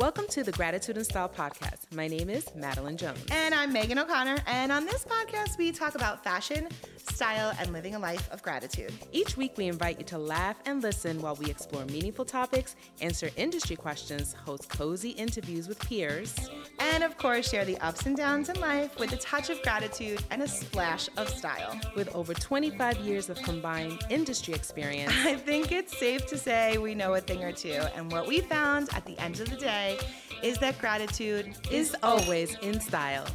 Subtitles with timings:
[0.00, 1.92] Welcome to the Gratitude and Style podcast.
[1.94, 3.22] My name is Madeline Jones.
[3.30, 4.38] And I'm Megan O'Connor.
[4.46, 8.94] And on this podcast, we talk about fashion, style, and living a life of gratitude.
[9.12, 13.28] Each week, we invite you to laugh and listen while we explore meaningful topics, answer
[13.36, 16.34] industry questions, host cozy interviews with peers,
[16.90, 20.22] and of course, share the ups and downs in life with a touch of gratitude
[20.30, 21.78] and a splash of style.
[21.94, 26.94] With over 25 years of combined industry experience, I think it's safe to say we
[26.94, 27.80] know a thing or two.
[27.94, 29.98] And what we found at the end of the day
[30.42, 33.26] is that gratitude is always in style.